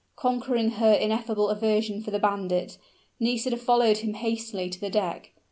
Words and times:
Conquering 0.15 0.71
her 0.79 0.91
ineffable 0.95 1.49
aversion 1.49 2.01
for 2.01 2.09
the 2.09 2.17
bandit, 2.17 2.79
Nisida 3.19 3.55
followed 3.57 3.99
him 3.99 4.15
hastily 4.15 4.67
to 4.67 4.79
the 4.79 4.89
deck. 4.89 5.29